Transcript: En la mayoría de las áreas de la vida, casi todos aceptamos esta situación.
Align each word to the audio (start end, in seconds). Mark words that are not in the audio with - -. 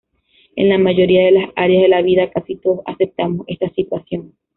En 0.55 0.67
la 0.67 0.79
mayoría 0.79 1.25
de 1.27 1.31
las 1.31 1.49
áreas 1.55 1.83
de 1.83 1.87
la 1.89 2.01
vida, 2.01 2.31
casi 2.31 2.55
todos 2.55 2.79
aceptamos 2.87 3.45
esta 3.47 3.69
situación. 3.75 4.33